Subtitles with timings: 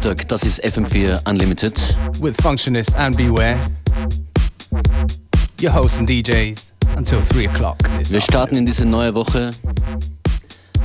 [0.00, 1.74] Nachmittag, das ist FM4 Unlimited.
[2.20, 3.58] With Functionist and Beware.
[5.62, 6.58] Your hosts and DJs
[6.96, 7.76] until 3 o'clock.
[7.98, 9.50] Wir starten in diese neue Woche.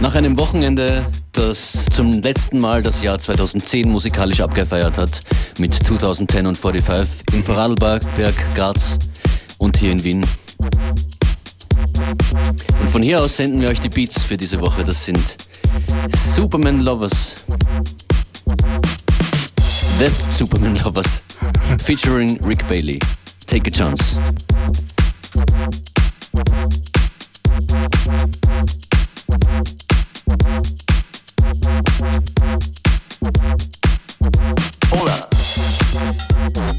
[0.01, 5.21] Nach einem Wochenende, das zum letzten Mal das Jahr 2010 musikalisch abgefeiert hat,
[5.59, 8.03] mit 2010 und 45 in Vorarlberg,
[8.53, 8.99] Graz
[9.59, 10.25] und hier in Wien.
[12.81, 14.83] Und von hier aus senden wir euch die Beats für diese Woche.
[14.83, 15.37] Das sind
[16.13, 17.44] Superman Lovers.
[19.97, 21.19] Death Supermen Lovers
[21.79, 22.99] featuring Rick Bailey.
[23.47, 24.17] Take a chance.
[34.91, 36.74] Hola.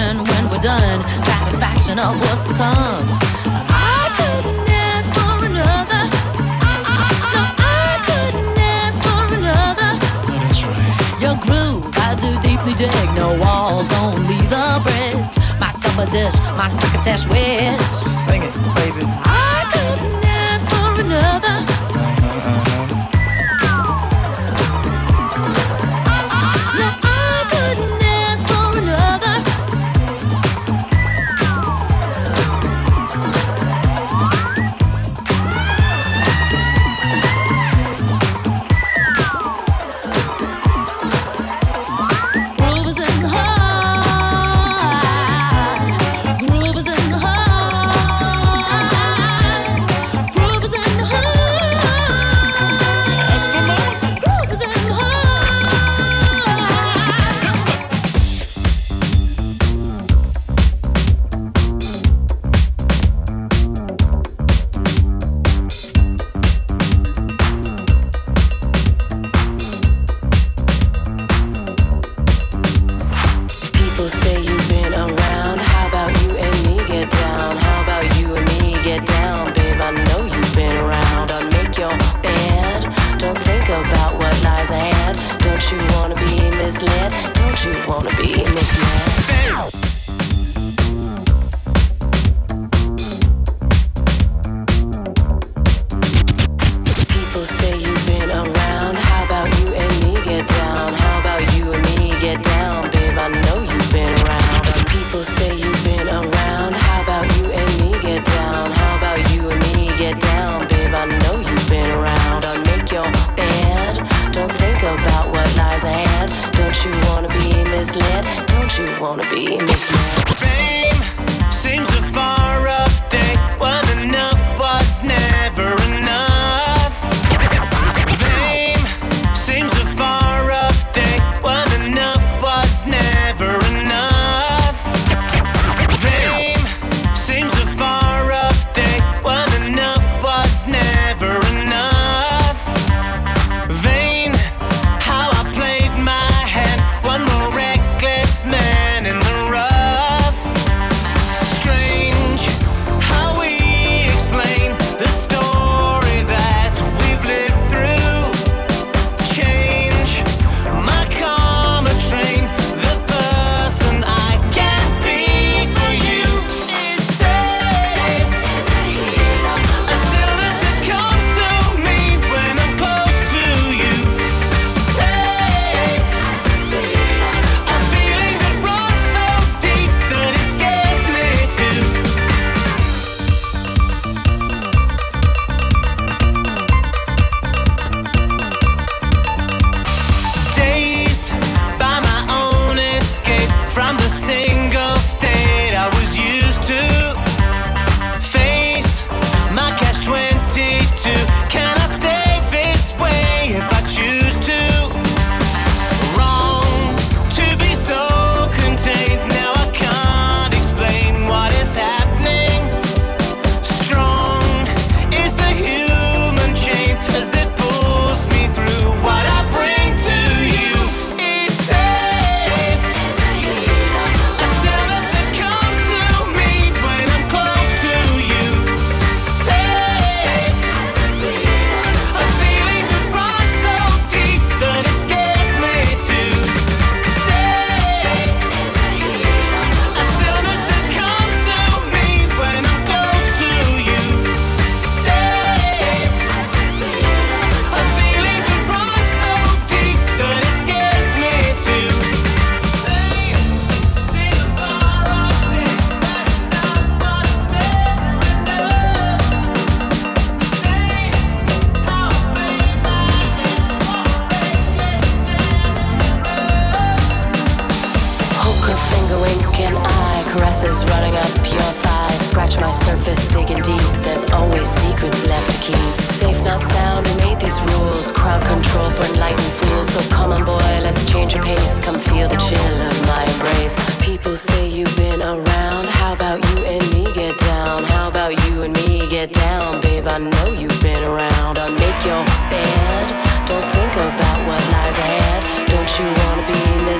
[0.00, 3.04] satisfaction when we're done, satisfaction of what's to come.
[3.68, 6.02] I couldn't ask for another.
[7.00, 9.90] I couldn't ask for another.
[11.20, 13.08] Your groove, I do deeply dig.
[13.14, 15.30] No walls, only the bridge.
[15.60, 17.80] My supper dish, my crocketesh wish.
[18.26, 19.04] Sing it, baby.
[19.24, 21.49] I couldn't ask for another.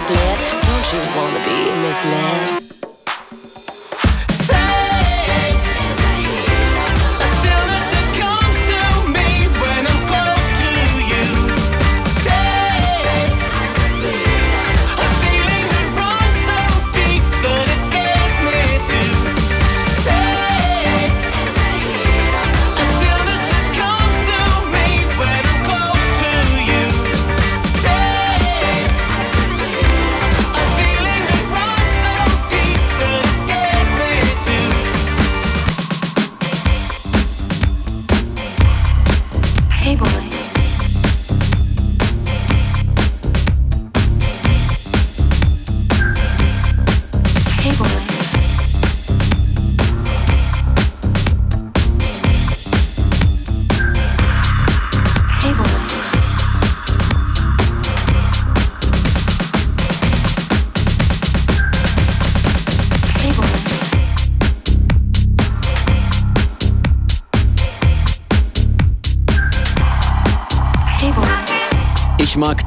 [0.00, 0.38] misled?
[0.62, 2.59] Don't you wanna be misled?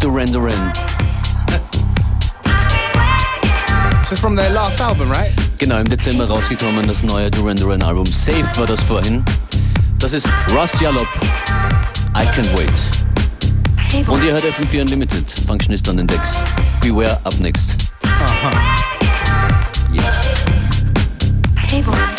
[0.03, 0.73] Duran Duran.
[4.03, 5.31] So from their last album, right?
[5.59, 8.05] Genau, im Dezember rausgekommen, das neue Duran Duran Album.
[8.05, 9.23] Safe war das vorhin.
[9.99, 11.07] Das ist Ross Yallop.
[12.17, 12.69] I can wait.
[14.05, 15.31] Und ihr hört FM4 Unlimited.
[15.47, 16.35] Functionist an den Decks.
[16.81, 17.77] Beware up next.
[18.03, 18.51] Aha.
[19.93, 20.03] Yeah.
[21.55, 22.12] Hey boy.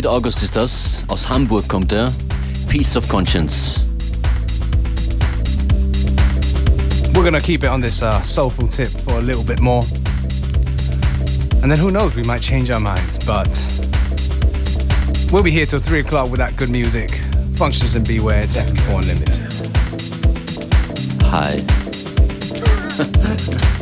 [0.00, 1.04] David August ist das.
[1.08, 2.10] Aus Hamburg kommt er.
[2.68, 3.84] Peace of Conscience.
[7.12, 9.84] We're gonna keep it on this uh, soulful tip for a little bit more.
[11.62, 13.18] And then who knows, we might change our minds.
[13.26, 13.50] But
[15.30, 17.10] we'll be here till 3 o'clock with that good music.
[17.58, 19.52] Functionist and beware, it's FM4 Unlimited.
[21.26, 21.58] Hi.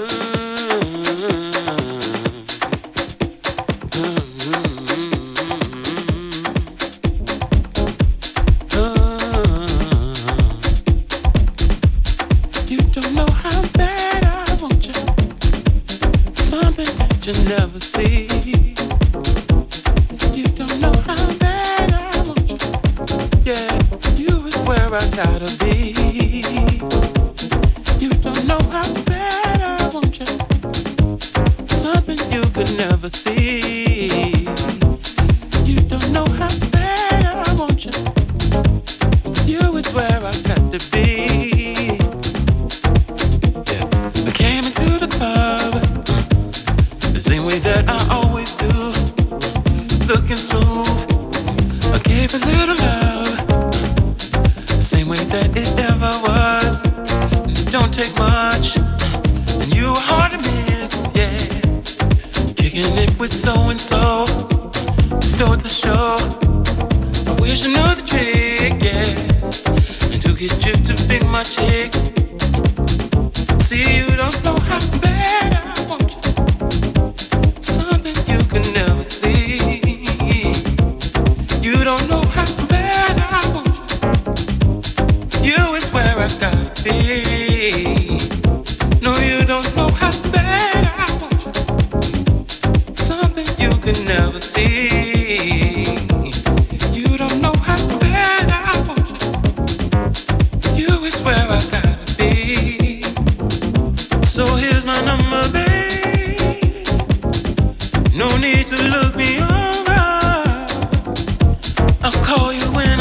[0.00, 0.29] Mm.